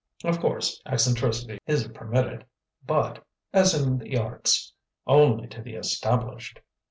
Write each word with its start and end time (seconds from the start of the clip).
Of 0.23 0.39
course 0.39 0.81
eccentricity 0.87 1.59
is 1.67 1.87
permitted, 1.89 2.45
but 2.87 3.23
(as 3.53 3.79
in 3.79 3.99
the 3.99 4.17
Arts) 4.17 4.73
only 5.05 5.47
to 5.49 5.61
the 5.61 5.75
established. 5.75 6.59